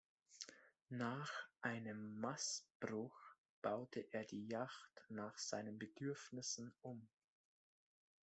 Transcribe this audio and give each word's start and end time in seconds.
Nach 0.89 1.31
einem 1.61 2.19
Mastbruch 2.19 3.21
baute 3.61 3.99
er 4.13 4.23
die 4.25 4.47
Yacht 4.47 4.89
nach 5.09 5.37
seinen 5.37 5.77
Bedürfnissen 5.77 6.73
um. 6.81 7.07